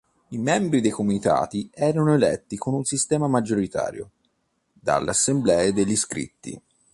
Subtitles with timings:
[0.29, 4.09] I membri dei comitati erano eletti con un sistema maggioritario
[4.73, 6.59] dalle assemblee degli iscritti.